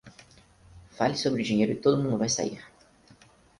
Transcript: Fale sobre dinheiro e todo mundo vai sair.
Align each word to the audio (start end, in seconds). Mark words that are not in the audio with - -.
Fale 0.97 1.15
sobre 1.15 1.43
dinheiro 1.49 1.73
e 1.73 1.83
todo 1.83 2.01
mundo 2.01 2.17
vai 2.21 2.27
sair. 2.31 2.59